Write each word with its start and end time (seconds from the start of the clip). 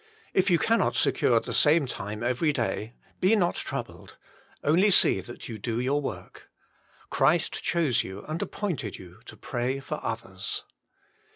If 0.33 0.49
you 0.49 0.57
cannot 0.57 0.95
secure 0.95 1.39
the 1.39 1.53
same 1.53 1.85
time 1.85 2.23
every 2.23 2.51
day, 2.51 2.93
be 3.19 3.35
not 3.35 3.53
troubled. 3.53 4.17
Only 4.63 4.89
see 4.89 5.21
that 5.21 5.47
you 5.47 5.59
do 5.59 5.79
your 5.79 6.01
work. 6.01 6.49
Christ 7.11 7.61
chose 7.63 8.01
you 8.03 8.25
and 8.25 8.41
appointed 8.41 8.97
you 8.97 9.19
to 9.27 9.37
pray 9.37 9.79
for 9.79 10.03
others. 10.03 10.63